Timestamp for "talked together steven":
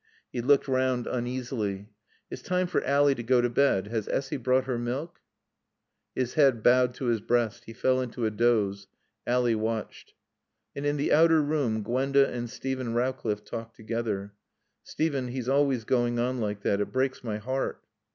13.45-15.27